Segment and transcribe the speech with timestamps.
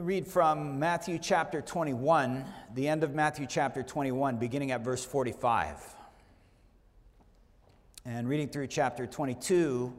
[0.00, 4.80] Going to read from Matthew chapter 21, the end of Matthew chapter 21, beginning at
[4.80, 5.76] verse 45.
[8.06, 9.92] And reading through chapter 22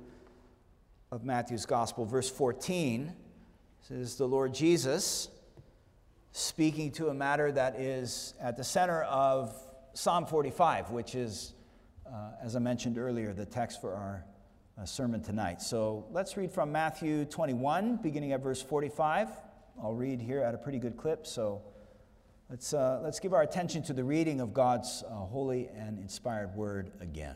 [1.11, 3.13] of Matthew's Gospel, verse 14,
[3.87, 5.29] says the Lord Jesus
[6.31, 9.53] speaking to a matter that is at the center of
[9.93, 11.53] Psalm 45, which is,
[12.11, 14.25] uh, as I mentioned earlier, the text for our
[14.81, 15.61] uh, sermon tonight.
[15.61, 19.27] So let's read from Matthew 21, beginning at verse 45.
[19.81, 21.61] I'll read here at a pretty good clip, so
[22.49, 26.55] let's, uh, let's give our attention to the reading of God's uh, holy and inspired
[26.55, 27.35] word again.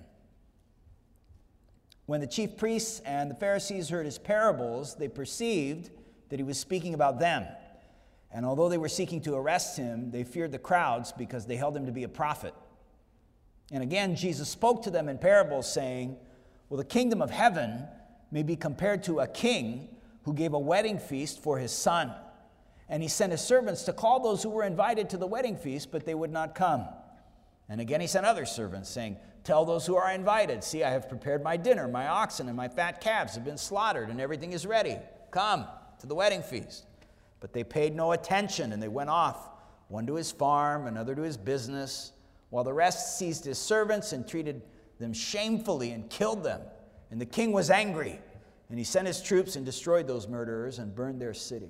[2.06, 5.90] When the chief priests and the Pharisees heard his parables, they perceived
[6.30, 7.48] that he was speaking about them.
[8.32, 11.76] And although they were seeking to arrest him, they feared the crowds because they held
[11.76, 12.54] him to be a prophet.
[13.72, 16.18] And again, Jesus spoke to them in parables, saying,
[16.70, 17.88] Well, the kingdom of heaven
[18.32, 19.88] may be compared to a king
[20.24, 22.14] who gave a wedding feast for his son.
[22.88, 25.92] And he sent his servants to call those who were invited to the wedding feast,
[25.92, 26.86] but they would not come.
[27.68, 31.10] And again, he sent other servants, saying, Tell those who are invited, See, I have
[31.10, 31.88] prepared my dinner.
[31.88, 34.98] My oxen and my fat calves have been slaughtered, and everything is ready.
[35.32, 35.66] Come
[36.00, 36.86] to the wedding feast.
[37.40, 39.50] But they paid no attention, and they went off,
[39.88, 42.12] one to his farm, another to his business,
[42.50, 44.62] while the rest seized his servants and treated
[45.00, 46.62] them shamefully and killed them.
[47.12, 48.20] And the king was angry,
[48.70, 51.70] and he sent his troops and destroyed those murderers and burned their city.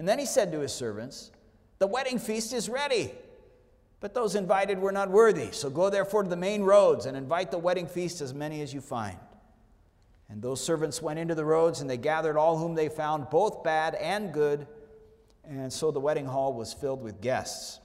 [0.00, 1.30] And then he said to his servants,
[1.78, 3.12] The wedding feast is ready,
[4.00, 5.52] but those invited were not worthy.
[5.52, 8.72] So go therefore to the main roads and invite the wedding feast as many as
[8.72, 9.18] you find.
[10.30, 13.62] And those servants went into the roads, and they gathered all whom they found, both
[13.62, 14.66] bad and good.
[15.44, 17.78] And so the wedding hall was filled with guests.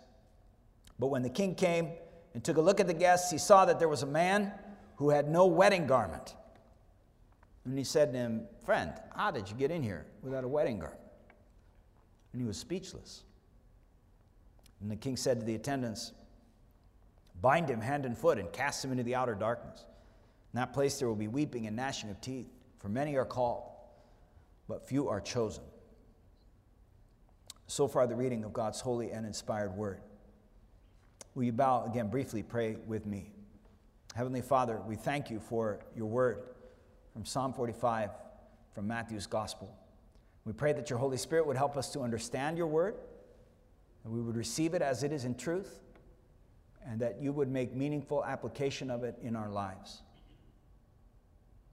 [0.97, 1.89] But when the king came
[2.33, 4.53] and took a look at the guests, he saw that there was a man
[4.95, 6.33] who had no wedding garment.
[7.65, 10.79] And he said to him, Friend, how did you get in here without a wedding
[10.79, 11.01] garment?
[12.35, 13.23] And he was speechless.
[14.81, 16.11] And the king said to the attendants,
[17.41, 19.85] Bind him hand and foot and cast him into the outer darkness.
[20.53, 22.47] In that place there will be weeping and gnashing of teeth,
[22.79, 23.63] for many are called,
[24.67, 25.63] but few are chosen.
[27.67, 30.01] So far, the reading of God's holy and inspired word.
[31.35, 33.31] Will you bow again briefly, pray with me?
[34.13, 36.43] Heavenly Father, we thank you for your word
[37.13, 38.09] from Psalm 45,
[38.73, 39.73] from Matthew's Gospel.
[40.45, 42.95] We pray that your Holy Spirit would help us to understand your word,
[44.03, 45.79] and we would receive it as it is in truth,
[46.87, 50.03] and that you would make meaningful application of it in our lives.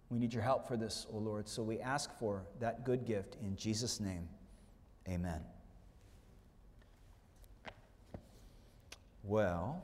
[0.09, 3.37] We need your help for this, O Lord, so we ask for that good gift
[3.43, 4.29] in Jesus' name.
[5.09, 5.41] Amen.
[9.23, 9.83] Well,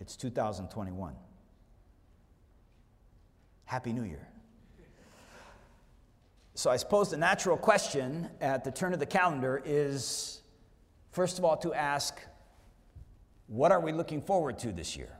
[0.00, 1.14] it's 2021.
[3.64, 4.28] Happy New Year.
[6.56, 10.40] So I suppose the natural question at the turn of the calendar is
[11.10, 12.18] first of all to ask,
[13.46, 15.18] what are we looking forward to this year?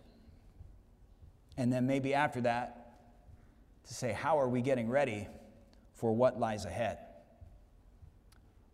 [1.59, 2.95] And then maybe after that,
[3.87, 5.29] to say, how are we getting ready
[5.93, 7.01] for what lies ahead?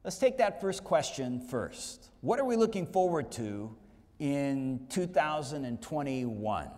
[0.05, 2.11] Let's take that first question first.
[2.21, 3.75] What are we looking forward to
[4.21, 6.71] in 2021?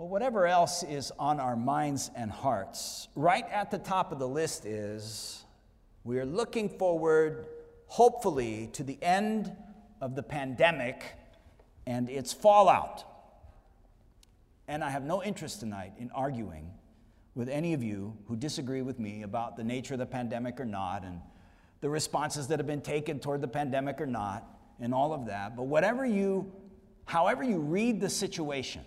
[0.00, 4.26] Well, whatever else is on our minds and hearts, right at the top of the
[4.26, 5.44] list is
[6.04, 7.44] we are looking forward,
[7.86, 9.54] hopefully, to the end
[10.00, 11.04] of the pandemic
[11.86, 13.04] and its fallout.
[14.68, 16.70] And I have no interest tonight in arguing
[17.34, 20.64] with any of you who disagree with me about the nature of the pandemic or
[20.64, 21.20] not, and
[21.82, 24.48] the responses that have been taken toward the pandemic or not,
[24.80, 25.56] and all of that.
[25.56, 26.50] But whatever you,
[27.04, 28.80] however you read the situation,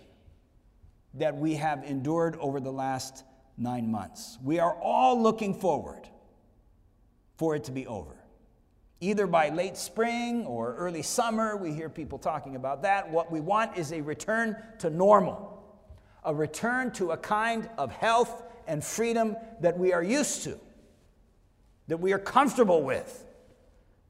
[1.14, 3.24] that we have endured over the last
[3.56, 4.38] nine months.
[4.42, 6.08] We are all looking forward
[7.36, 8.14] for it to be over.
[9.00, 13.10] Either by late spring or early summer, we hear people talking about that.
[13.10, 15.62] What we want is a return to normal,
[16.24, 20.58] a return to a kind of health and freedom that we are used to,
[21.88, 23.26] that we are comfortable with.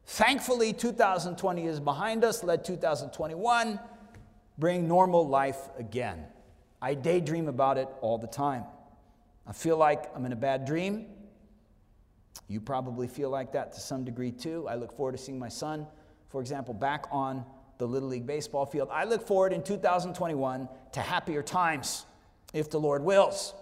[0.07, 2.45] Thankfully, 2020 is behind us.
[2.45, 3.81] Let 2021
[4.59, 6.27] bring normal life again.
[6.85, 8.65] I daydream about it all the time.
[9.47, 11.07] I feel like I'm in a bad dream.
[12.47, 14.69] You probably feel like that to some degree too.
[14.69, 15.87] I look forward to seeing my son,
[16.29, 17.43] for example, back on
[17.79, 18.91] the Little League baseball field.
[18.93, 22.05] I look forward in 2021 to happier times,
[22.53, 23.55] if the Lord wills.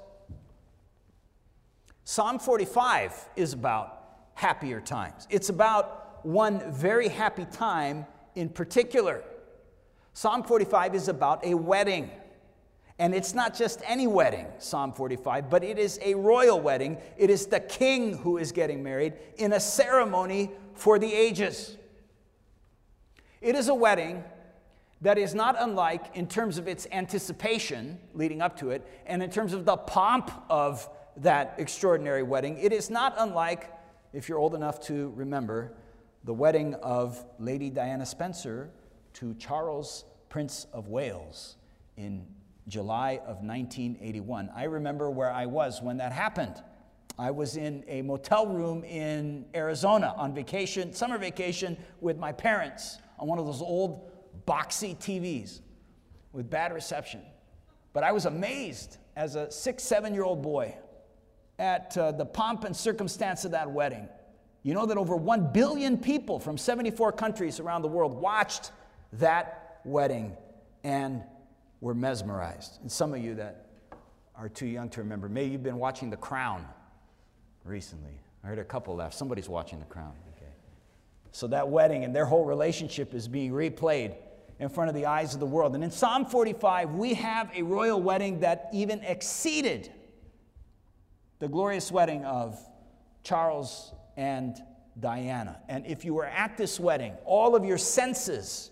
[2.03, 4.03] Psalm 45 is about
[4.35, 5.29] happier times.
[5.31, 8.05] It's about one very happy time
[8.35, 9.23] in particular.
[10.13, 12.11] Psalm 45 is about a wedding.
[12.99, 16.99] And it's not just any wedding, Psalm 45, but it is a royal wedding.
[17.17, 21.77] It is the king who is getting married in a ceremony for the ages.
[23.41, 24.23] It is a wedding
[25.01, 29.31] that is not unlike, in terms of its anticipation leading up to it, and in
[29.31, 33.73] terms of the pomp of that extraordinary wedding, it is not unlike,
[34.13, 35.73] if you're old enough to remember,
[36.25, 38.71] the wedding of Lady Diana Spencer
[39.15, 41.57] to Charles, Prince of Wales,
[41.97, 42.25] in
[42.69, 44.51] July of 1981.
[44.55, 46.63] I remember where I was when that happened.
[47.19, 52.99] I was in a motel room in Arizona on vacation, summer vacation, with my parents
[53.19, 54.11] on one of those old
[54.47, 55.61] boxy TVs
[56.33, 57.21] with bad reception.
[57.93, 60.75] But I was amazed as a six, seven year old boy
[61.59, 64.09] at uh, the pomp and circumstance of that wedding.
[64.63, 68.71] You know that over 1 billion people from 74 countries around the world watched
[69.15, 70.37] that wedding
[70.85, 71.23] and
[71.83, 72.79] were mesmerized.
[72.81, 73.67] And some of you that
[74.37, 76.65] are too young to remember, maybe you've been watching The Crown
[77.65, 78.15] recently.
[78.43, 79.13] I heard a couple laugh.
[79.13, 80.15] Somebody's watching The Crown.
[80.37, 80.53] Okay.
[81.33, 84.15] So that wedding and their whole relationship is being replayed
[84.61, 85.75] in front of the eyes of the world.
[85.75, 89.91] And in Psalm 45, we have a royal wedding that even exceeded
[91.41, 92.57] the glorious wedding of
[93.25, 94.57] Charles and
[95.01, 95.61] Diana.
[95.69, 98.71] And if you were at this wedding, all of your senses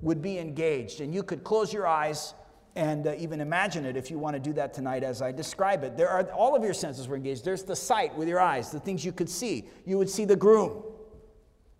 [0.00, 2.34] would be engaged, and you could close your eyes
[2.76, 5.82] and uh, even imagine it if you want to do that tonight as I describe
[5.84, 5.96] it.
[5.96, 7.44] There are all of your senses were engaged.
[7.44, 9.68] There's the sight with your eyes, the things you could see.
[9.84, 10.82] You would see the groom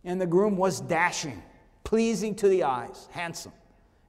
[0.04, 1.42] and the groom was dashing,
[1.84, 3.52] pleasing to the eyes, handsome.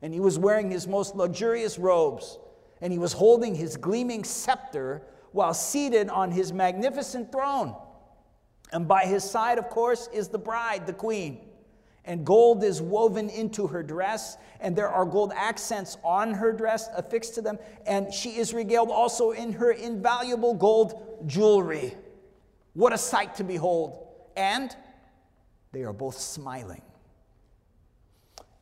[0.01, 2.39] And he was wearing his most luxurious robes,
[2.81, 7.75] and he was holding his gleaming scepter while seated on his magnificent throne.
[8.73, 11.41] And by his side, of course, is the bride, the queen.
[12.06, 16.89] And gold is woven into her dress, and there are gold accents on her dress
[16.95, 17.59] affixed to them.
[17.86, 21.94] And she is regaled also in her invaluable gold jewelry.
[22.74, 24.07] What a sight to behold!
[24.36, 24.75] And
[25.71, 26.81] they are both smiling.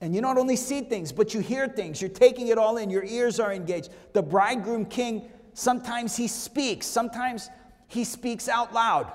[0.01, 2.01] And you not only see things, but you hear things.
[2.01, 2.89] You're taking it all in.
[2.89, 3.89] Your ears are engaged.
[4.13, 7.49] The bridegroom king, sometimes he speaks, sometimes
[7.87, 9.11] he speaks out loud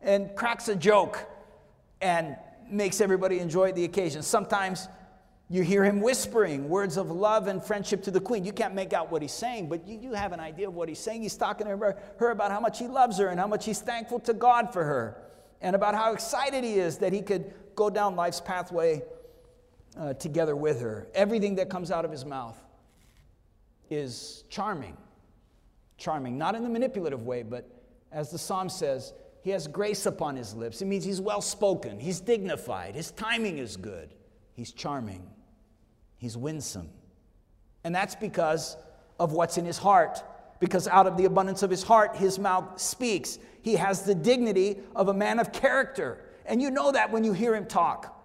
[0.00, 1.26] and cracks a joke
[2.00, 2.36] and
[2.70, 4.22] makes everybody enjoy the occasion.
[4.22, 4.88] Sometimes
[5.48, 8.44] you hear him whispering words of love and friendship to the queen.
[8.44, 10.88] You can't make out what he's saying, but you, you have an idea of what
[10.88, 11.22] he's saying.
[11.22, 14.18] He's talking to her, about how much he loves her and how much he's thankful
[14.20, 15.22] to God for her
[15.60, 19.02] and about how excited he is that he could go down life's pathway
[19.98, 21.06] uh, together with her.
[21.14, 22.58] Everything that comes out of his mouth
[23.88, 24.96] is charming.
[25.96, 27.70] Charming, not in the manipulative way, but
[28.12, 29.14] as the psalm says,
[29.46, 30.82] he has grace upon his lips.
[30.82, 34.12] It means he's well spoken, he's dignified, his timing is good,
[34.54, 35.24] he's charming,
[36.16, 36.90] he's winsome.
[37.84, 38.76] And that's because
[39.20, 40.20] of what's in his heart
[40.58, 43.38] because out of the abundance of his heart, his mouth speaks.
[43.62, 46.18] He has the dignity of a man of character.
[46.44, 48.20] And you know that when you hear him talk.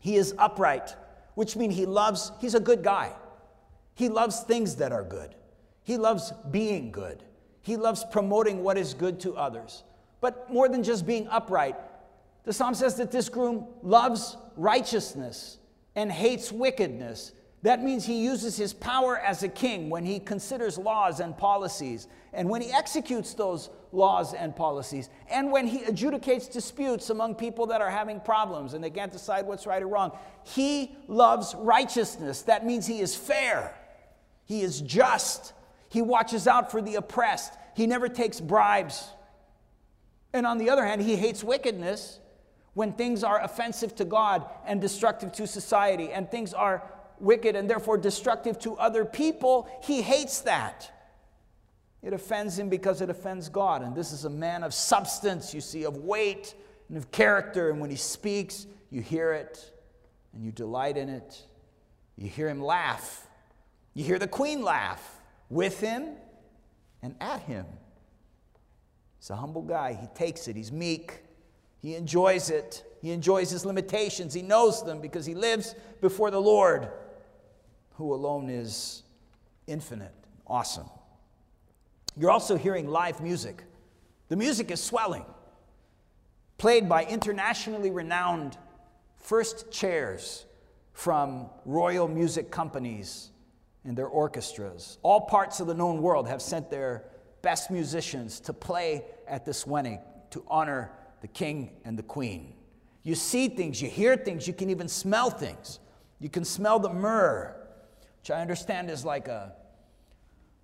[0.00, 0.94] He is upright,
[1.34, 3.16] which means he loves, he's a good guy.
[3.94, 5.34] He loves things that are good.
[5.82, 7.24] He loves being good.
[7.62, 9.82] He loves promoting what is good to others.
[10.20, 11.76] But more than just being upright,
[12.44, 15.58] the psalm says that this groom loves righteousness
[15.94, 17.32] and hates wickedness.
[17.62, 22.08] That means he uses his power as a king when he considers laws and policies,
[22.32, 27.66] and when he executes those laws and policies, and when he adjudicates disputes among people
[27.66, 30.16] that are having problems and they can't decide what's right or wrong.
[30.44, 32.42] He loves righteousness.
[32.42, 33.74] That means he is fair,
[34.46, 35.52] he is just,
[35.90, 39.10] he watches out for the oppressed, he never takes bribes.
[40.32, 42.20] And on the other hand, he hates wickedness
[42.74, 46.82] when things are offensive to God and destructive to society, and things are
[47.18, 50.90] wicked and therefore destructive to other people, he hates that.
[52.02, 53.82] It offends him because it offends God.
[53.82, 56.54] And this is a man of substance, you see, of weight
[56.88, 57.70] and of character.
[57.70, 59.72] And when he speaks, you hear it
[60.32, 61.42] and you delight in it.
[62.16, 63.26] You hear him laugh.
[63.94, 65.20] You hear the queen laugh
[65.50, 66.10] with him
[67.02, 67.66] and at him.
[69.20, 69.92] He's a humble guy.
[69.92, 71.22] He takes it, he's meek,
[71.80, 72.84] he enjoys it.
[73.00, 74.34] He enjoys his limitations.
[74.34, 76.90] He knows them because he lives before the Lord
[77.94, 79.02] who alone is
[79.66, 80.14] infinite,
[80.46, 80.88] awesome.
[82.16, 83.64] You're also hearing live music.
[84.28, 85.24] The music is swelling,
[86.58, 88.58] played by internationally renowned
[89.16, 90.44] first chairs
[90.92, 93.30] from royal music companies
[93.84, 94.98] and their orchestras.
[95.02, 97.04] All parts of the known world have sent their
[97.42, 102.54] best musicians to play at this wedding to honor the king and the queen.
[103.02, 105.80] You see things, you hear things, you can even smell things.
[106.18, 107.56] You can smell the myrrh
[108.20, 109.54] which I understand is like a,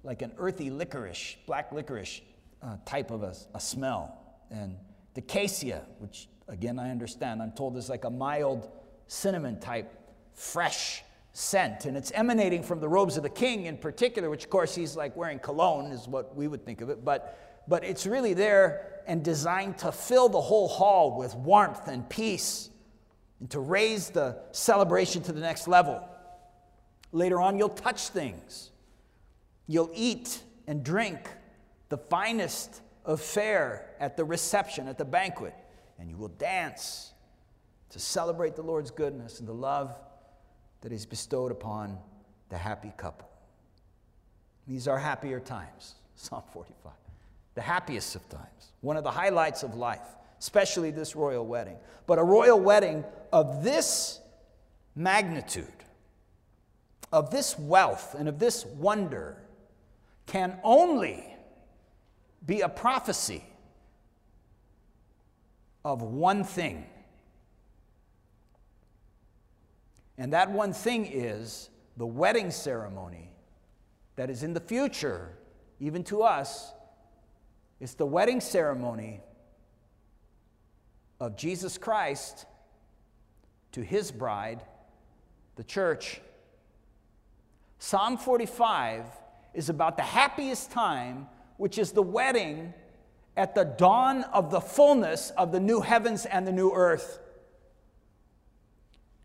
[0.02, 2.20] like an earthy licorice, black licorice
[2.62, 4.16] uh, type of a, a smell.
[4.50, 4.76] And
[5.14, 8.68] the cassia, which again I understand, I'm told is like a mild
[9.06, 9.90] cinnamon type,
[10.34, 11.02] fresh
[11.36, 11.84] scent.
[11.84, 14.96] And it's emanating from the robes of the king in particular, which of course he's
[14.96, 17.04] like wearing cologne, is what we would think of it.
[17.04, 22.08] But, but it's really there and designed to fill the whole hall with warmth and
[22.08, 22.70] peace
[23.38, 26.02] and to raise the celebration to the next level.
[27.12, 28.70] Later on, you'll touch things,
[29.66, 31.28] you'll eat and drink
[31.90, 35.54] the finest of fare at the reception, at the banquet,
[35.98, 37.12] and you will dance
[37.90, 39.94] to celebrate the Lord's goodness and the love
[40.86, 41.98] that is bestowed upon
[42.48, 43.28] the happy couple.
[44.68, 46.92] These are happier times, Psalm 45.
[47.56, 50.06] The happiest of times, one of the highlights of life,
[50.38, 51.74] especially this royal wedding.
[52.06, 54.20] But a royal wedding of this
[54.94, 55.66] magnitude,
[57.12, 59.42] of this wealth, and of this wonder
[60.26, 61.36] can only
[62.46, 63.42] be a prophecy
[65.84, 66.86] of one thing
[70.18, 73.30] And that one thing is the wedding ceremony
[74.16, 75.30] that is in the future,
[75.78, 76.72] even to us.
[77.80, 79.20] It's the wedding ceremony
[81.20, 82.46] of Jesus Christ
[83.72, 84.62] to his bride,
[85.56, 86.20] the church.
[87.78, 89.04] Psalm 45
[89.52, 91.26] is about the happiest time,
[91.58, 92.72] which is the wedding
[93.36, 97.18] at the dawn of the fullness of the new heavens and the new earth.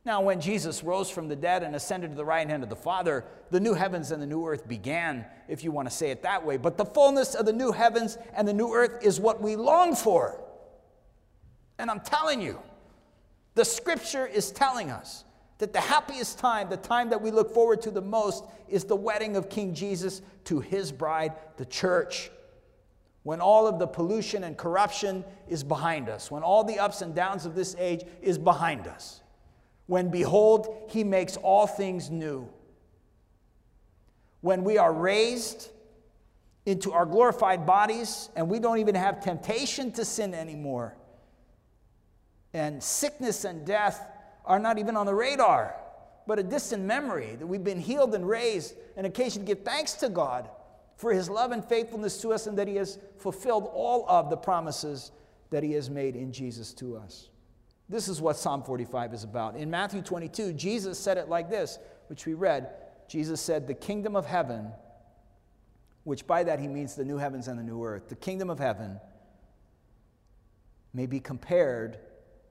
[0.04, 2.76] Now, when Jesus rose from the dead and ascended to the right hand of the
[2.76, 6.24] Father, the new heavens and the new earth began, if you want to say it
[6.24, 6.58] that way.
[6.58, 9.96] But the fullness of the new heavens and the new earth is what we long
[9.96, 10.42] for.
[11.78, 12.60] And I'm telling you,
[13.54, 15.24] the scripture is telling us
[15.60, 18.96] that the happiest time, the time that we look forward to the most, is the
[18.96, 22.32] wedding of King Jesus to his bride, the church.
[23.22, 27.14] When all of the pollution and corruption is behind us, when all the ups and
[27.14, 29.22] downs of this age is behind us
[29.88, 32.48] when behold, he makes all things new.
[34.42, 35.70] When we are raised
[36.66, 40.96] into our glorified bodies and we don't even have temptation to sin anymore,
[42.54, 44.06] and sickness and death
[44.46, 45.76] are not even on the radar,
[46.28, 49.94] but a distant memory that we've been healed and raised, an occasion to give thanks
[49.94, 50.50] to God
[50.96, 54.38] for his love and faithfulness to us, and that he has fulfilled all of the
[54.38, 55.12] promises
[55.50, 57.31] that he has made in Jesus to us.
[57.92, 59.58] This is what Psalm 45 is about.
[59.58, 62.70] In Matthew 22, Jesus said it like this, which we read.
[63.10, 64.72] Jesus said, The kingdom of heaven,
[66.06, 68.60] which by that he means the new heavens and the new earth, the kingdom of
[68.60, 68.98] heaven
[70.94, 72.00] may be compared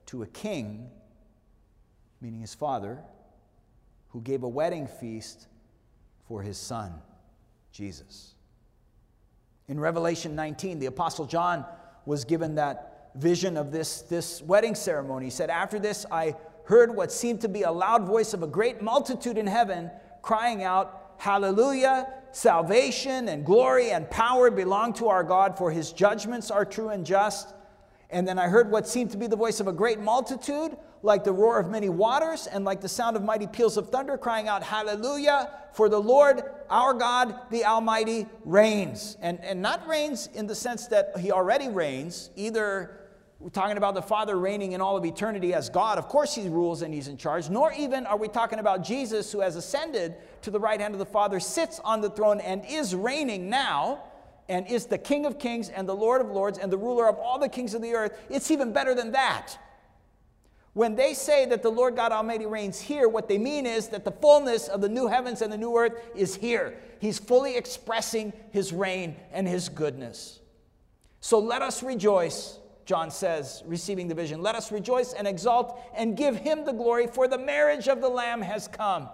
[0.05, 0.91] to a king,
[2.21, 2.99] meaning his father,
[4.09, 5.47] who gave a wedding feast
[6.27, 6.93] for his son,
[7.71, 8.35] Jesus.
[9.67, 11.65] In Revelation 19, the Apostle John
[12.05, 15.25] was given that vision of this, this wedding ceremony.
[15.25, 18.47] He said, After this, I heard what seemed to be a loud voice of a
[18.47, 19.91] great multitude in heaven
[20.21, 22.07] crying out, Hallelujah!
[22.31, 27.05] Salvation and glory and power belong to our God, for his judgments are true and
[27.05, 27.53] just.
[28.09, 31.23] And then I heard what seemed to be the voice of a great multitude, like
[31.23, 34.47] the roar of many waters, and like the sound of mighty peals of thunder, crying
[34.47, 35.51] out, Hallelujah!
[35.73, 39.17] For the Lord our God, the Almighty, reigns.
[39.21, 43.00] And, and not reigns in the sense that he already reigns, either
[43.41, 45.97] we're talking about the Father reigning in all of eternity as God.
[45.97, 47.49] Of course, He rules and He's in charge.
[47.49, 50.99] Nor even are we talking about Jesus, who has ascended to the right hand of
[50.99, 54.03] the Father, sits on the throne, and is reigning now,
[54.47, 57.17] and is the King of kings and the Lord of lords and the ruler of
[57.17, 58.15] all the kings of the earth.
[58.29, 59.57] It's even better than that.
[60.73, 64.05] When they say that the Lord God Almighty reigns here, what they mean is that
[64.05, 66.77] the fullness of the new heavens and the new earth is here.
[66.99, 70.39] He's fully expressing His reign and His goodness.
[71.19, 72.59] So let us rejoice
[72.91, 77.07] John says, receiving the vision, let us rejoice and exult and give him the glory,
[77.07, 79.07] for the marriage of the Lamb has come.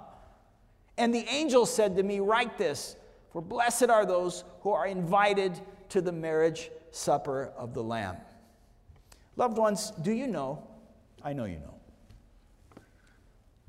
[0.97, 2.95] And the angel said to me, Write this,
[3.31, 8.17] for blessed are those who are invited to the marriage supper of the Lamb.
[9.35, 10.67] Loved ones, do you know?
[11.21, 11.75] I know you know.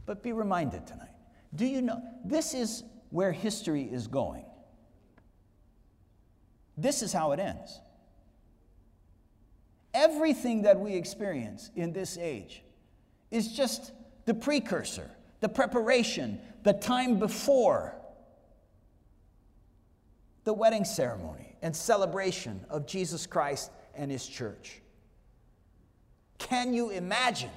[0.07, 1.17] But be reminded tonight.
[1.55, 2.03] Do you know?
[2.25, 4.47] This is where history is going.
[6.79, 7.83] This is how it ends.
[9.99, 12.63] Everything that we experience in this age
[13.33, 13.91] is just
[14.27, 17.97] the precursor, the preparation, the time before
[20.45, 24.81] the wedding ceremony and celebration of Jesus Christ and His church.
[26.39, 27.51] Can you imagine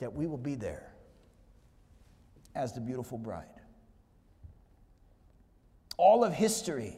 [0.00, 0.92] that we will be there
[2.56, 3.46] as the beautiful bride?
[5.96, 6.96] All of history,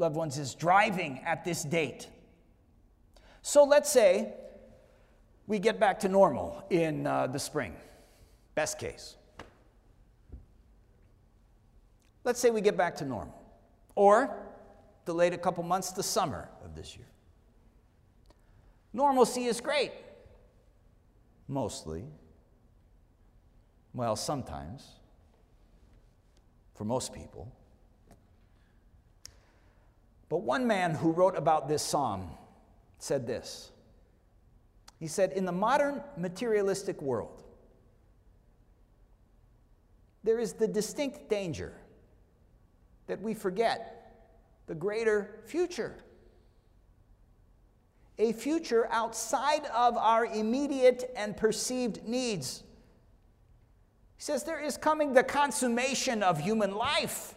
[0.00, 2.08] loved ones, is driving at this date.
[3.42, 4.34] So let's say
[5.46, 7.76] we get back to normal in uh, the spring,
[8.54, 9.16] best case.
[12.24, 13.40] Let's say we get back to normal,
[13.94, 14.36] or
[15.06, 17.06] delayed a couple months to summer of this year.
[18.92, 19.92] Normalcy is great,
[21.48, 22.04] mostly.
[23.94, 24.86] Well, sometimes,
[26.74, 27.52] for most people.
[30.30, 32.30] But one man who wrote about this psalm
[32.98, 33.72] said this.
[35.00, 37.42] He said, In the modern materialistic world,
[40.22, 41.74] there is the distinct danger
[43.08, 44.22] that we forget
[44.68, 45.96] the greater future.
[48.18, 52.62] A future outside of our immediate and perceived needs.
[54.16, 57.34] He says, There is coming the consummation of human life.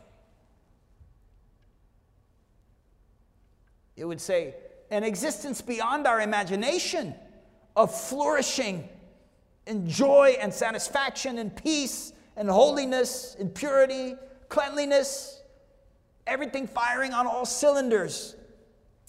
[3.96, 4.56] It would say,
[4.90, 7.16] an existence beyond our imagination
[7.76, 8.88] of flourishing
[9.66, 14.16] and joy and satisfaction and peace and holiness and purity,
[14.50, 15.42] cleanliness,
[16.28, 18.36] everything firing on all cylinders,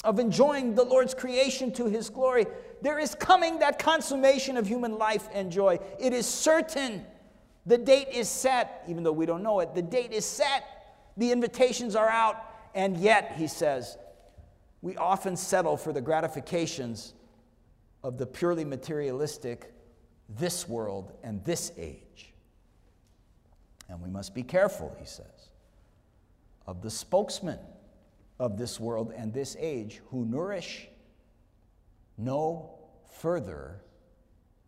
[0.04, 2.46] of enjoying the Lord's creation to his glory.
[2.82, 5.78] There is coming that consummation of human life and joy.
[5.98, 7.06] It is certain.
[7.64, 9.74] The date is set, even though we don't know it.
[9.74, 10.64] The date is set.
[11.16, 12.36] The invitations are out.
[12.74, 13.96] And yet, he says,
[14.84, 17.14] we often settle for the gratifications
[18.02, 19.72] of the purely materialistic
[20.28, 22.34] this world and this age.
[23.88, 25.48] And we must be careful, he says,
[26.66, 27.58] of the spokesmen
[28.38, 30.86] of this world and this age who nourish
[32.18, 32.78] no
[33.20, 33.80] further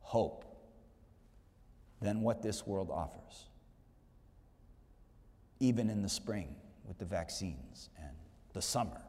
[0.00, 0.46] hope
[2.00, 3.50] than what this world offers,
[5.60, 8.16] even in the spring with the vaccines and
[8.54, 9.02] the summer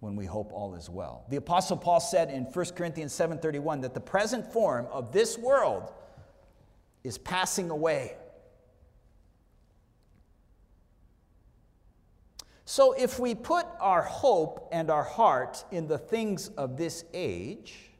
[0.00, 1.24] when we hope all is well.
[1.28, 5.92] The apostle Paul said in 1 Corinthians 7:31 that the present form of this world
[7.02, 8.16] is passing away.
[12.64, 17.90] So if we put our hope and our heart in the things of this age,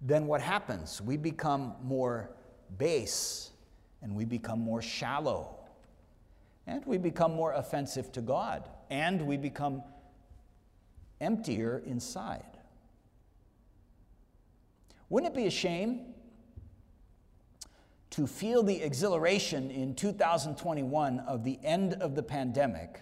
[0.00, 1.00] then what happens?
[1.00, 2.30] We become more
[2.76, 3.50] base
[4.02, 5.56] and we become more shallow
[6.66, 9.82] and we become more offensive to God and we become
[11.20, 12.44] emptier inside.
[15.08, 16.14] Wouldn't it be a shame
[18.10, 23.00] to feel the exhilaration in 2021 of the end of the pandemic,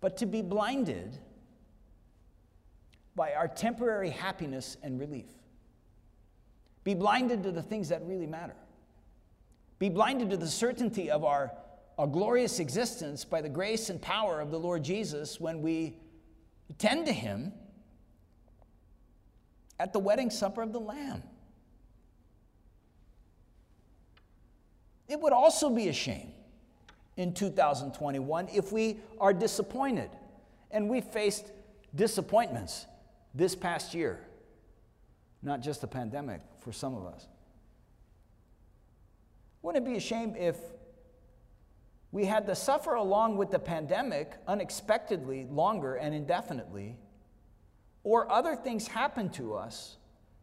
[0.00, 1.18] but to be blinded
[3.14, 5.30] by our temporary happiness and relief?
[6.84, 8.56] Be blinded to the things that really matter.
[9.78, 11.52] Be blinded to the certainty of our
[11.98, 15.96] a glorious existence by the grace and power of the Lord Jesus when we
[16.70, 17.52] attend to Him
[19.80, 21.22] at the wedding supper of the Lamb.
[25.08, 26.32] It would also be a shame
[27.16, 30.10] in 2021 if we are disappointed.
[30.70, 31.50] And we faced
[31.94, 32.86] disappointments
[33.34, 34.20] this past year,
[35.42, 37.26] not just the pandemic for some of us.
[39.62, 40.56] Wouldn't it be a shame if
[42.10, 46.96] we had to suffer along with the pandemic unexpectedly, longer, and indefinitely,
[48.02, 49.98] or other things happened to us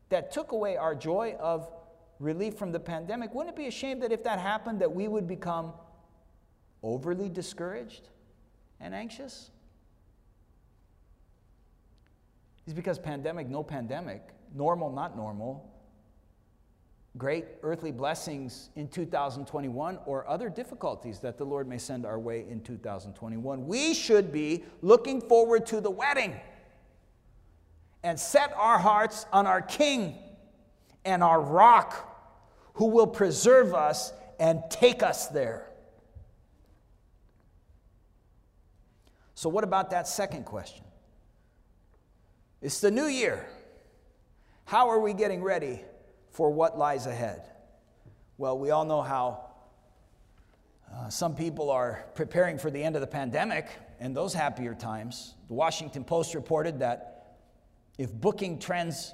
[0.10, 1.72] that took away our joy of
[2.20, 3.34] relief from the pandemic.
[3.34, 5.74] Wouldn't it be a shame that if that happened, that we would become
[6.84, 8.10] overly discouraged
[8.80, 9.50] and anxious?
[12.66, 14.22] It's because pandemic, no pandemic,
[14.54, 15.72] normal, not normal,
[17.18, 22.46] great earthly blessings in 2021 or other difficulties that the Lord may send our way
[22.50, 23.66] in 2021.
[23.66, 26.36] We should be looking forward to the wedding
[28.04, 30.16] and set our hearts on our King
[31.06, 32.12] and our rock
[32.76, 35.70] who will preserve us and take us there.
[39.36, 40.84] So, what about that second question?
[42.62, 43.46] It's the new year.
[44.66, 45.82] How are we getting ready
[46.36, 47.44] for what lies ahead.
[48.38, 49.52] Well, we all know how
[50.94, 53.70] uh, some people are preparing for the end of the pandemic
[54.02, 55.34] and those happier times.
[55.48, 57.38] The Washington Post reported that
[57.98, 59.14] if booking trends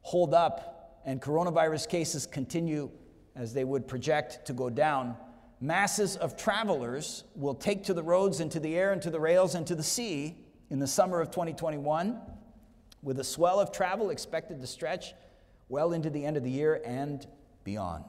[0.00, 2.90] hold up and coronavirus cases continue
[3.36, 5.14] as they would project to go down,
[5.60, 9.20] masses of travelers will take to the roads and to the air and to the
[9.20, 10.38] rails and to the sea
[10.70, 12.18] in the summer of 2021,
[13.02, 15.12] with a swell of travel expected to stretch
[15.72, 17.26] well into the end of the year and
[17.64, 18.04] beyond.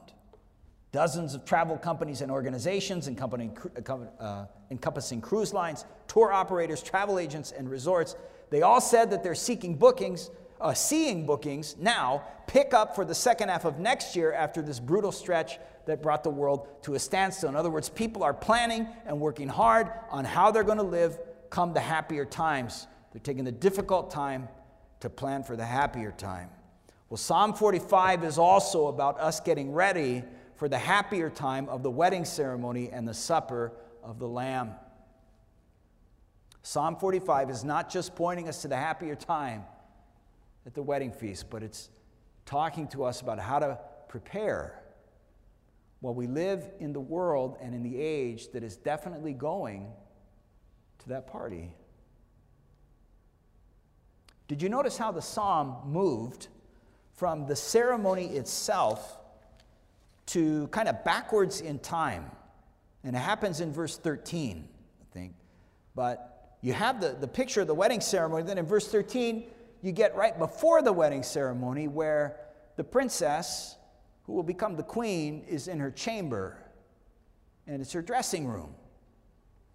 [0.92, 7.68] Dozens of travel companies and organizations uh, encompassing cruise lines, tour operators, travel agents, and
[7.68, 8.16] resorts,
[8.50, 13.14] they all said that they're seeking bookings, uh, seeing bookings now pick up for the
[13.14, 16.98] second half of next year after this brutal stretch that brought the world to a
[16.98, 17.48] standstill.
[17.48, 21.18] In other words, people are planning and working hard on how they're going to live
[21.48, 22.86] come the happier times.
[23.12, 24.48] They're taking the difficult time
[25.00, 26.50] to plan for the happier time.
[27.08, 30.24] Well, Psalm 45 is also about us getting ready
[30.56, 34.72] for the happier time of the wedding ceremony and the supper of the Lamb.
[36.62, 39.64] Psalm 45 is not just pointing us to the happier time
[40.64, 41.90] at the wedding feast, but it's
[42.46, 44.80] talking to us about how to prepare
[46.00, 49.92] while we live in the world and in the age that is definitely going
[50.98, 51.74] to that party.
[54.48, 56.48] Did you notice how the psalm moved
[57.16, 59.18] from the ceremony itself
[60.26, 62.30] to kind of backwards in time?
[63.04, 64.66] And it happens in verse 13,
[65.00, 65.34] I think.
[65.94, 68.42] But you have the, the picture of the wedding ceremony.
[68.44, 69.44] Then in verse 13,
[69.82, 72.40] you get right before the wedding ceremony where
[72.76, 73.76] the princess,
[74.24, 76.58] who will become the queen, is in her chamber.
[77.66, 78.74] And it's her dressing room.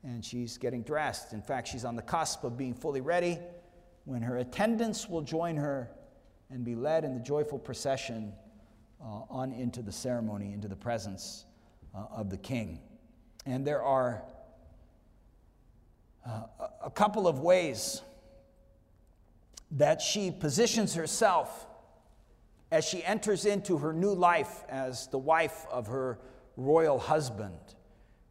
[0.04, 1.34] And she's getting dressed.
[1.34, 3.38] In fact, she's on the cusp of being fully ready
[4.06, 5.92] when her attendants will join her
[6.50, 8.34] and be led in the joyful procession
[9.02, 11.46] uh, on into the ceremony, into the presence
[11.96, 12.80] uh, of the king.
[13.46, 14.24] And there are
[16.26, 16.42] uh,
[16.84, 18.02] a couple of ways
[19.72, 21.68] that she positions herself
[22.72, 26.20] as she enters into her new life as the wife of her
[26.58, 27.58] royal husband.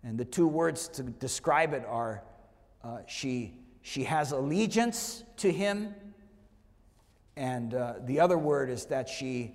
[0.04, 2.22] And the two words to describe it are
[2.84, 5.94] uh, she, she has allegiance to him,
[7.38, 9.54] and uh, the other word is that she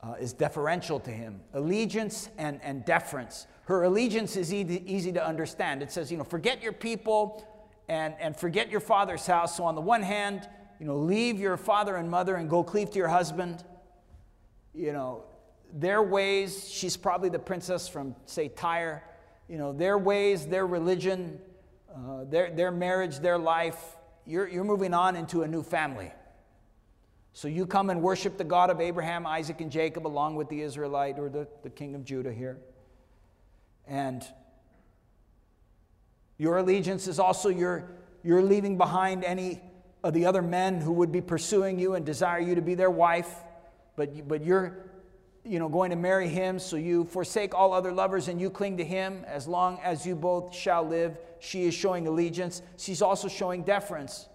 [0.00, 1.40] uh, is deferential to him.
[1.54, 3.48] Allegiance and, and deference.
[3.64, 5.82] Her allegiance is easy, easy to understand.
[5.82, 7.44] It says, you know, forget your people
[7.88, 9.56] and, and forget your father's house.
[9.56, 12.90] So, on the one hand, you know, leave your father and mother and go cleave
[12.92, 13.64] to your husband.
[14.72, 15.24] You know,
[15.74, 19.02] their ways, she's probably the princess from, say, Tyre.
[19.48, 21.40] You know, their ways, their religion,
[21.92, 26.12] uh, their, their marriage, their life, you're, you're moving on into a new family.
[27.36, 30.62] So you come and worship the God of Abraham, Isaac, and Jacob along with the
[30.62, 32.56] Israelite or the, the king of Judah here.
[33.86, 34.24] And
[36.38, 37.90] your allegiance is also your,
[38.24, 39.60] you're leaving behind any
[40.02, 42.90] of the other men who would be pursuing you and desire you to be their
[42.90, 43.30] wife,
[43.96, 44.78] but, but you're
[45.44, 48.78] you know, going to marry him, so you forsake all other lovers and you cling
[48.78, 51.18] to him as long as you both shall live.
[51.40, 52.62] She is showing allegiance.
[52.78, 54.26] She's also showing deference.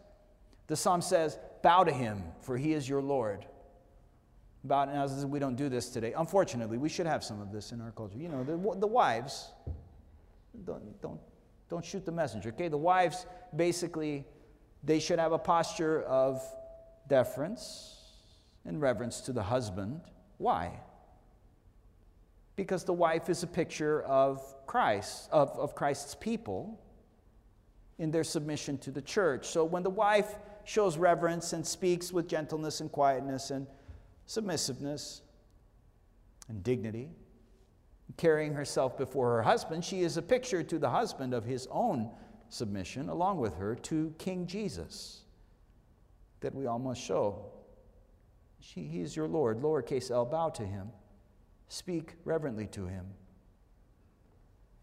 [0.68, 3.46] The psalm says, Bow to him, for he is your Lord.
[4.64, 6.14] Bow, now, we don't do this today.
[6.14, 8.18] Unfortunately, we should have some of this in our culture.
[8.18, 9.52] You know, the, the wives,
[10.66, 11.20] don't, don't,
[11.70, 12.68] don't shoot the messenger, okay?
[12.68, 14.26] The wives, basically,
[14.84, 16.44] they should have a posture of
[17.08, 17.98] deference
[18.66, 20.02] and reverence to the husband.
[20.38, 20.80] Why?
[22.56, 26.80] Because the wife is a picture of Christ, of, of Christ's people
[27.98, 29.48] in their submission to the church.
[29.48, 33.68] So when the wife shows reverence and speaks with gentleness and quietness and
[34.26, 35.22] submissiveness
[36.48, 37.10] and dignity,
[38.18, 42.12] carrying herself before her husband, she is a picture to the husband of his own
[42.50, 45.22] submission, along with her, to King Jesus
[46.42, 47.46] that we all must show.
[48.60, 49.62] She, he is your Lord.
[49.62, 50.90] Lowercase l, bow to him.
[51.68, 53.06] Speak reverently to him.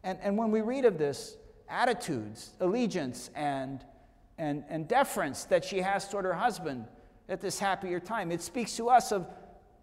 [0.03, 1.37] And, and when we read of this,
[1.69, 3.85] attitudes, allegiance, and
[4.39, 6.85] and, and deference that she has toward her husband
[7.29, 8.31] at this happier time.
[8.33, 9.27] It speaks to us of,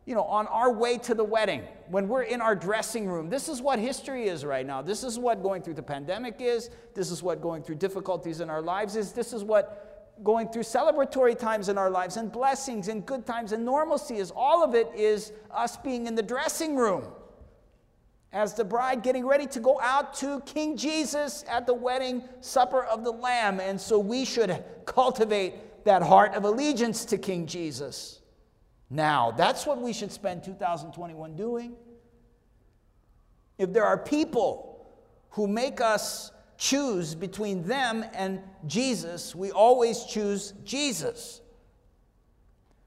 [0.05, 3.29] you know, on our way to the wedding, when we're in our dressing room.
[3.29, 4.81] This is what history is right now.
[4.81, 6.69] This is what going through the pandemic is.
[6.93, 9.11] This is what going through difficulties in our lives is.
[9.11, 13.51] This is what going through celebratory times in our lives and blessings and good times
[13.51, 14.31] and normalcy is.
[14.33, 17.03] All of it is us being in the dressing room
[18.35, 22.83] as the bride getting ready to go out to King Jesus at the wedding supper
[22.83, 23.61] of the Lamb.
[23.61, 28.19] And so we should cultivate that heart of allegiance to King Jesus.
[28.89, 31.77] Now, that's what we should spend 2021 doing.
[33.57, 34.85] If there are people
[35.29, 41.39] who make us choose between them and Jesus, we always choose Jesus.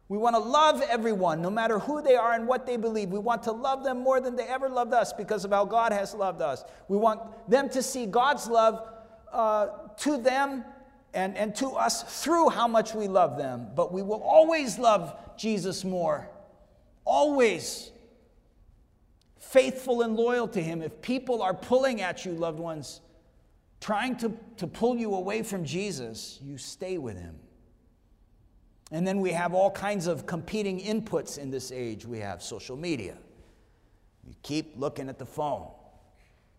[0.08, 3.10] We want to love everyone, no matter who they are and what they believe.
[3.10, 5.92] We want to love them more than they ever loved us because of how God
[5.92, 6.64] has loved us.
[6.88, 8.88] We want them to see God's love
[9.32, 9.66] uh,
[9.98, 10.64] to them
[11.12, 13.68] and, and to us through how much we love them.
[13.74, 16.30] But we will always love Jesus more.
[17.04, 17.90] Always.
[19.38, 20.82] faithful and loyal to Him.
[20.82, 23.00] If people are pulling at you, loved ones,
[23.80, 27.36] trying to, to pull you away from Jesus, you stay with Him.
[28.90, 32.06] And then we have all kinds of competing inputs in this age.
[32.06, 33.18] We have social media.
[34.26, 35.68] You keep looking at the phone.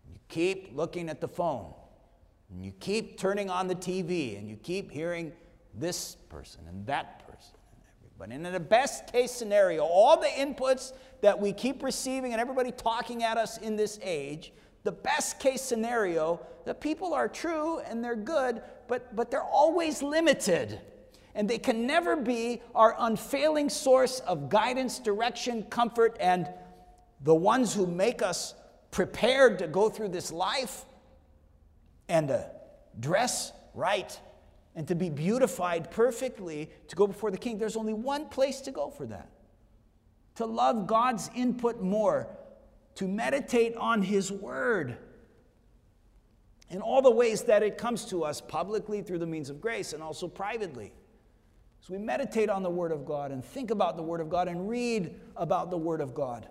[0.08, 1.72] You keep looking at the phone.
[2.50, 5.32] And you keep turning on the TV and you keep hearing
[5.74, 8.34] this person and that person and everybody.
[8.36, 12.72] And in the best case scenario, all the inputs that we keep receiving and everybody
[12.72, 18.02] talking at us in this age, the best case scenario, the people are true and
[18.02, 20.80] they're good, but, but they're always limited.
[21.34, 26.48] And they can never be our unfailing source of guidance, direction, comfort, and
[27.22, 28.54] the ones who make us
[28.90, 30.84] prepared to go through this life
[32.08, 32.50] and to
[32.98, 34.18] dress right
[34.74, 37.58] and to be beautified perfectly to go before the king.
[37.58, 39.30] There's only one place to go for that
[40.36, 42.26] to love God's input more,
[42.94, 44.96] to meditate on His Word
[46.70, 49.92] in all the ways that it comes to us publicly through the means of grace
[49.92, 50.92] and also privately.
[51.80, 54.48] So we meditate on the Word of God and think about the Word of God
[54.48, 56.46] and read about the Word of God.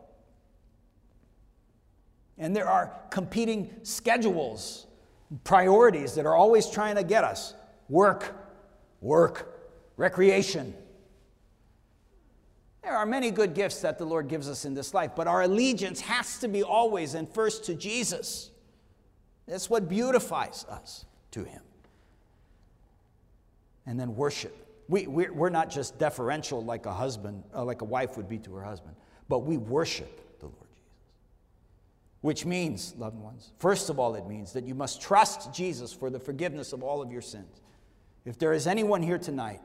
[2.38, 4.88] And there are competing schedules,
[5.44, 7.54] priorities that are always trying to get us
[7.90, 8.34] work,
[9.02, 10.74] work, recreation.
[12.82, 15.44] There are many good gifts that the Lord gives us in this life, but our
[15.44, 18.50] allegiance has to be always and first to Jesus.
[19.48, 21.62] That's what beautifies us to Him.
[23.86, 24.69] And then worship.
[24.90, 28.56] We, we're, not just deferential like a husband, uh, like a wife would be to
[28.56, 28.96] her husband,
[29.28, 30.90] but we worship the Lord Jesus,
[32.22, 36.10] which means, loved ones, first of all, it means that you must trust Jesus for
[36.10, 37.62] the forgiveness of all of your sins.
[38.26, 39.62] If there is anyone here tonight,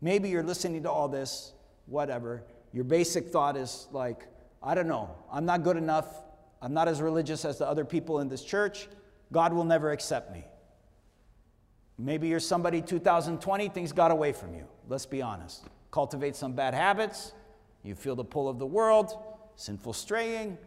[0.00, 1.52] maybe you're listening to all this,
[1.86, 4.26] whatever, your basic thought is like,
[4.60, 6.22] I don't know, I'm not good enough,
[6.60, 8.88] I'm not as religious as the other people in this church,
[9.30, 10.44] God will never accept me.
[12.02, 14.66] Maybe you're somebody 2020, things got away from you.
[14.88, 15.68] Let's be honest.
[15.92, 17.32] Cultivate some bad habits,
[17.84, 19.16] you feel the pull of the world,
[19.54, 20.58] sinful straying,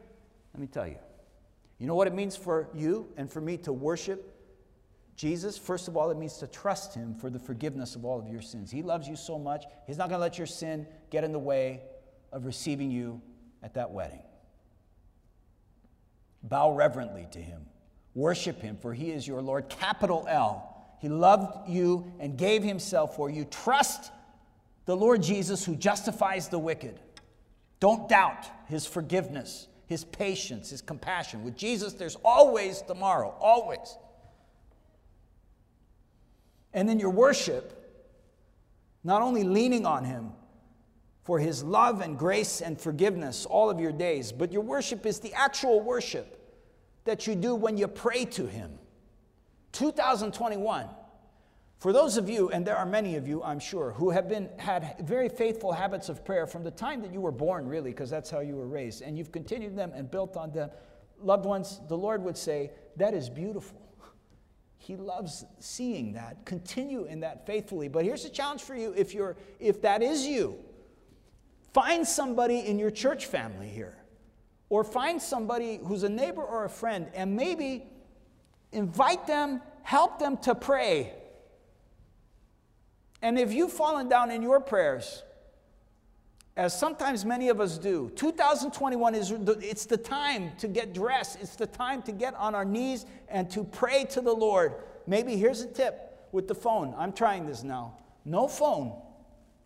[0.54, 0.96] let me tell you.
[1.78, 4.34] You know what it means for you and for me to worship
[5.18, 5.58] Jesus?
[5.58, 8.42] First of all, it means to trust Him for the forgiveness of all of your
[8.42, 8.72] sins.
[8.72, 11.40] He loves you so much, He's not going to let your sin get in the
[11.40, 11.82] way
[12.32, 13.22] of receiving you
[13.62, 14.24] at that wedding.
[16.44, 17.66] Bow reverently to Him.
[18.14, 20.72] Worship Him, for He is your Lord, capital L.
[21.06, 23.46] He loved you and gave Himself for you.
[23.46, 24.12] Trust
[24.86, 27.00] the Lord Jesus who justifies the wicked.
[27.80, 31.44] Don't doubt His forgiveness his patience, his compassion.
[31.44, 33.98] With Jesus, there's always tomorrow, always.
[36.74, 37.72] And then your worship,
[39.04, 40.32] not only leaning on him
[41.24, 45.20] for his love and grace and forgiveness all of your days, but your worship is
[45.20, 46.42] the actual worship
[47.06, 48.80] that you do when you pray to him.
[49.76, 50.90] 2021
[51.86, 54.50] for those of you, and there are many of you, I'm sure, who have been
[54.58, 58.10] had very faithful habits of prayer from the time that you were born, really, because
[58.10, 60.72] that's how you were raised, and you've continued them and built on them,
[61.22, 63.82] loved ones, the Lord would say, that is beautiful.
[64.78, 66.46] He loves seeing that.
[66.46, 67.88] Continue in that faithfully.
[67.88, 70.58] But here's a challenge for you if you're if that is you.
[71.74, 73.98] Find somebody in your church family here.
[74.70, 77.88] Or find somebody who's a neighbor or a friend and maybe
[78.76, 81.14] invite them, help them to pray
[83.26, 85.24] and if you've fallen down in your prayers,
[86.56, 91.40] as sometimes many of us do, 2021 is the, it's the time to get dressed.
[91.42, 94.76] It's the time to get on our knees and to pray to the Lord.
[95.08, 96.94] Maybe here's a tip with the phone.
[96.96, 97.98] I'm trying this now.
[98.26, 98.96] No phone.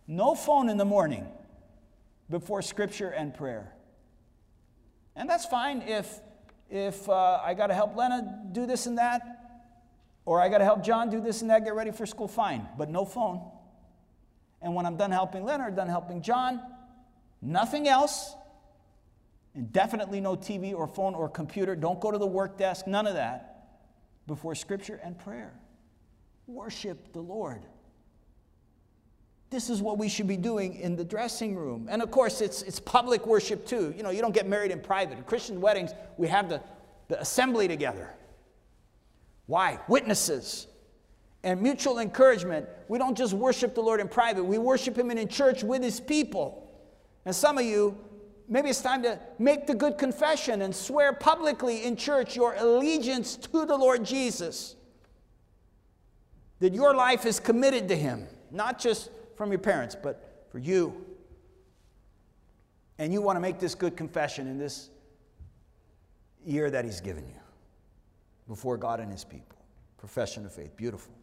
[0.08, 1.28] No phone in the morning
[2.30, 3.74] before scripture and prayer.
[5.17, 6.22] And that's fine if
[6.69, 9.21] if uh, I got to help Lena do this and that,
[10.25, 12.67] or I got to help John do this and that, get ready for school, fine,
[12.77, 13.41] but no phone.
[14.62, 16.62] And when I'm done helping Leonard, done helping John,
[17.41, 18.36] nothing else.
[19.55, 21.75] And definitely no TV or phone or computer.
[21.75, 23.49] Don't go to the work desk, none of that
[24.27, 25.53] before scripture and prayer.
[26.45, 27.65] Worship the Lord.
[29.50, 31.88] This is what we should be doing in the dressing room.
[31.90, 33.94] And of course, it's, it's public worship too.
[33.98, 35.18] You know, you don't get married in private.
[35.18, 36.62] In Christian weddings, we have the,
[37.08, 38.14] the assembly together.
[39.48, 39.80] Why?
[39.88, 40.68] Witnesses
[41.44, 42.68] and mutual encouragement.
[42.88, 46.00] We don't just worship the Lord in private, we worship Him in church with His
[46.00, 46.66] people.
[47.26, 47.98] And some of you,
[48.48, 53.36] maybe it's time to make the good confession and swear publicly in church your allegiance
[53.36, 54.76] to the Lord Jesus.
[56.60, 61.06] That your life is committed to Him, not just from your parents, but for you.
[62.97, 64.89] And you want to make this good confession in this
[66.45, 67.39] year that He's given you
[68.49, 69.58] before God and His people.
[69.97, 70.75] Profession of faith.
[70.75, 71.13] Beautiful.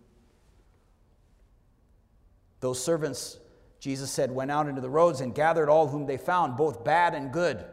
[2.60, 3.38] Those servants,
[3.80, 7.14] Jesus said, went out into the roads and gathered all whom they found, both bad
[7.14, 7.66] and good.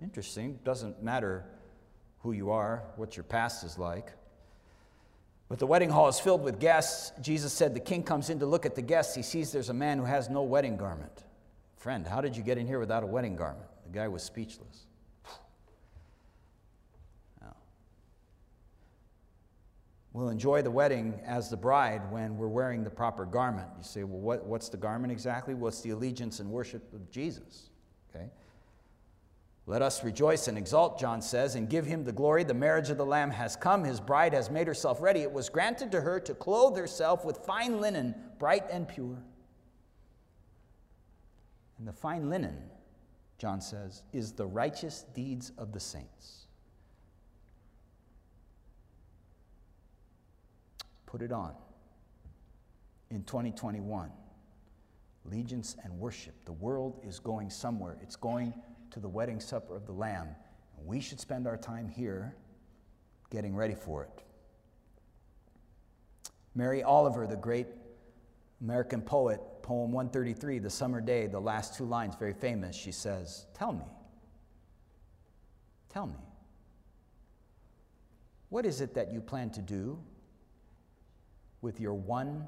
[0.00, 0.60] Interesting.
[0.62, 1.44] Doesn't matter
[2.20, 4.12] who you are, what your past is like.
[5.48, 7.12] But the wedding hall is filled with guests.
[7.20, 9.14] Jesus said, The king comes in to look at the guests.
[9.14, 11.24] He sees there's a man who has no wedding garment.
[11.76, 13.68] Friend, how did you get in here without a wedding garment?
[13.84, 14.86] The guy was speechless.
[20.18, 23.68] We'll enjoy the wedding as the bride when we're wearing the proper garment.
[23.76, 25.54] You say, well, what, what's the garment exactly?
[25.54, 27.68] What's the allegiance and worship of Jesus?
[28.10, 28.26] Okay.
[29.68, 32.42] Let us rejoice and exult, John says, and give him the glory.
[32.42, 33.84] The marriage of the Lamb has come.
[33.84, 35.20] His bride has made herself ready.
[35.20, 39.22] It was granted to her to clothe herself with fine linen, bright and pure.
[41.76, 42.56] And the fine linen,
[43.36, 46.46] John says, is the righteous deeds of the saints.
[51.04, 51.52] Put it on
[53.10, 54.10] in 2021.
[55.26, 56.42] Allegiance and worship.
[56.46, 57.98] The world is going somewhere.
[58.00, 58.54] It's going
[58.90, 60.28] to the wedding supper of the Lamb.
[60.76, 62.36] And we should spend our time here
[63.30, 64.22] getting ready for it.
[66.54, 67.66] Mary Oliver, the great
[68.60, 72.74] American poet, poem 133, The Summer Day, the last two lines, very famous.
[72.74, 73.84] She says, Tell me,
[75.88, 76.16] tell me,
[78.48, 79.98] what is it that you plan to do
[81.60, 82.46] with your one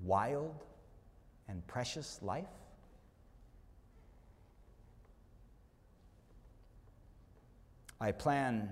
[0.00, 0.64] wild
[1.48, 2.48] and precious life?
[8.00, 8.70] I plan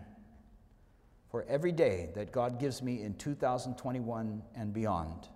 [1.31, 5.29] for every day that God gives me in 2021 and beyond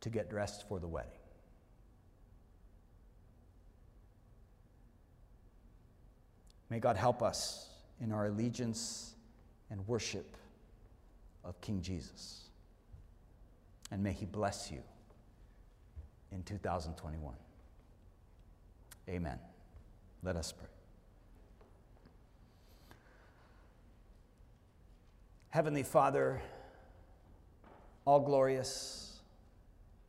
[0.00, 1.12] to get dressed for the wedding.
[6.70, 7.70] May God help us
[8.00, 9.14] in our allegiance
[9.70, 10.36] and worship
[11.44, 12.50] of King Jesus.
[13.90, 14.82] And may He bless you
[16.30, 17.34] in 2021.
[19.08, 19.38] Amen.
[20.22, 20.68] Let us pray.
[25.50, 26.40] Heavenly Father,
[28.04, 29.20] all glorious,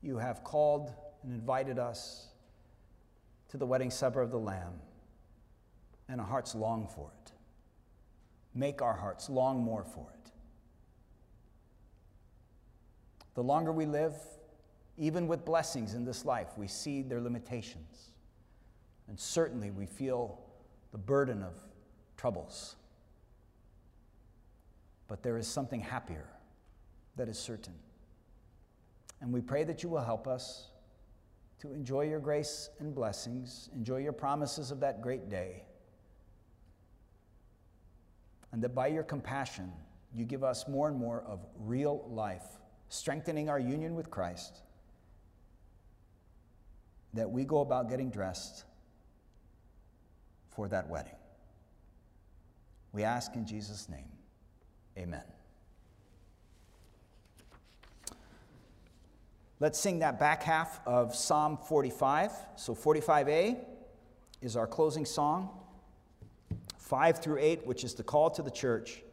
[0.01, 0.93] you have called
[1.23, 2.27] and invited us
[3.49, 4.73] to the wedding supper of the Lamb,
[6.07, 7.31] and our hearts long for it.
[8.53, 10.31] Make our hearts long more for it.
[13.35, 14.13] The longer we live,
[14.97, 18.08] even with blessings in this life, we see their limitations.
[19.09, 20.39] And certainly we feel
[20.91, 21.53] the burden of
[22.15, 22.75] troubles.
[25.07, 26.27] But there is something happier
[27.15, 27.73] that is certain.
[29.19, 30.69] And we pray that you will help us
[31.61, 35.63] to enjoy your grace and blessings, enjoy your promises of that great day,
[38.51, 39.73] and that by your compassion,
[40.13, 42.45] you give us more and more of real life,
[42.89, 44.61] strengthening our union with Christ,
[47.13, 48.65] that we go about getting dressed
[50.49, 51.15] for that wedding.
[52.91, 54.07] We ask in Jesus' name,
[54.97, 55.23] amen.
[59.59, 62.31] Let's sing that back half of Psalm 45.
[62.55, 63.57] So, 45a
[64.41, 65.49] is our closing song.
[66.77, 69.03] 5 through 8, which is the call to the church,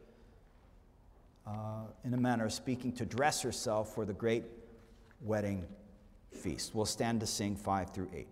[1.46, 4.44] uh, in a manner of speaking, to dress herself for the great
[5.20, 5.66] wedding
[6.30, 6.74] feast.
[6.74, 8.28] We'll stand to sing 5 through 8.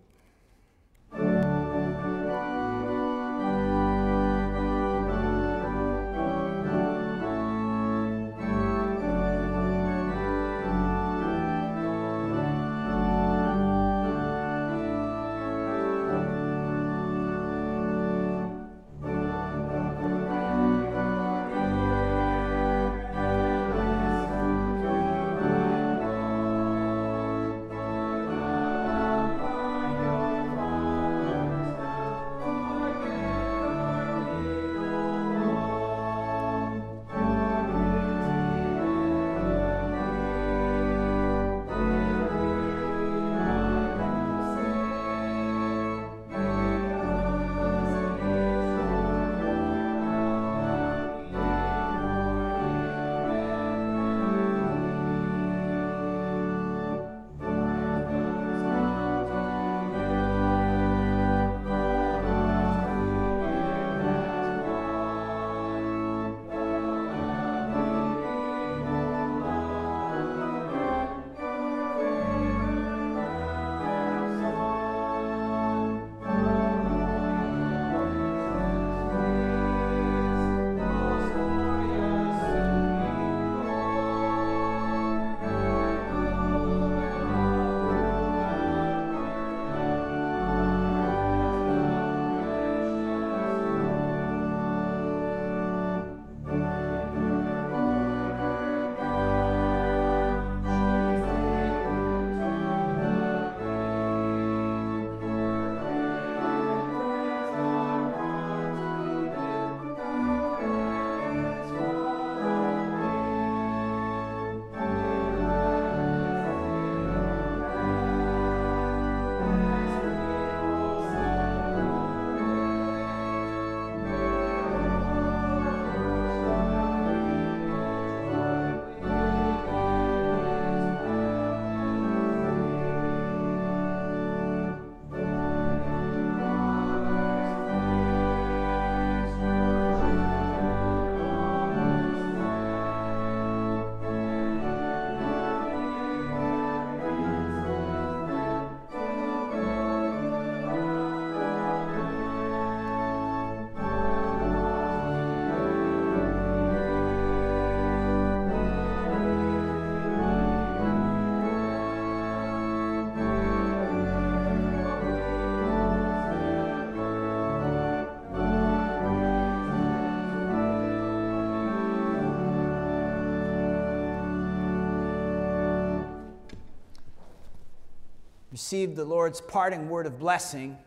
[178.54, 180.78] Receive the Lord's parting word of blessing.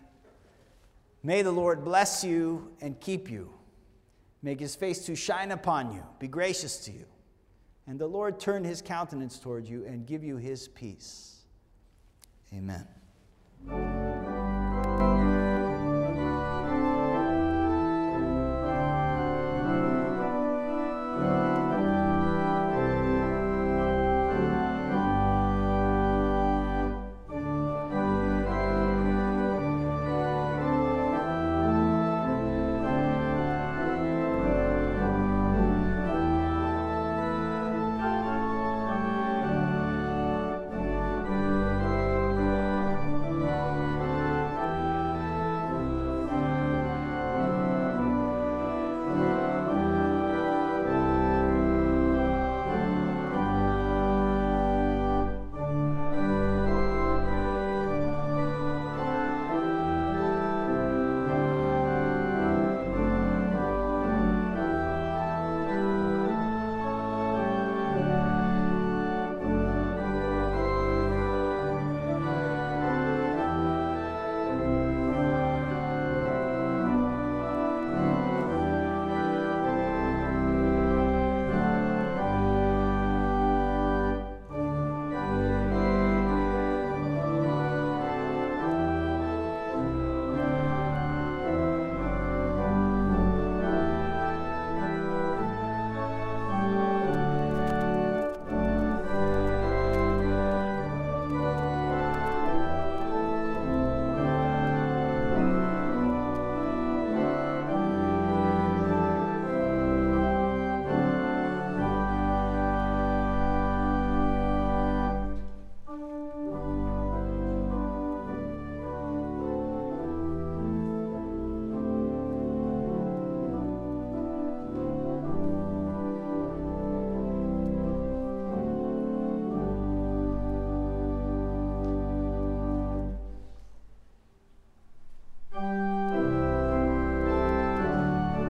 [1.22, 3.50] May the Lord bless you and keep you,
[4.42, 7.04] make his face to shine upon you, be gracious to you,
[7.86, 11.42] and the Lord turn his countenance toward you and give you his peace.
[12.54, 12.88] Amen.